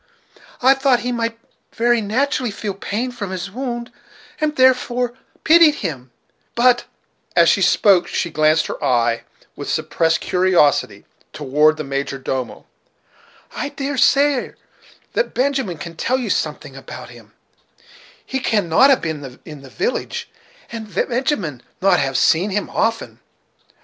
[0.63, 1.37] I thought he might
[1.75, 3.91] very naturally feel pain from his wound,
[4.39, 6.09] and therefore pitied him;
[6.55, 6.85] but"
[7.35, 9.25] and as she spoke she glanced her eye,
[9.55, 12.65] with suppressed curiosity, toward the major domo
[13.55, 14.55] "I dare say, sir,
[15.13, 17.33] that Benjamin can tell you something about him,
[18.25, 20.31] he cannot have been in the village,
[20.71, 23.19] and Benjamin not have seen him often."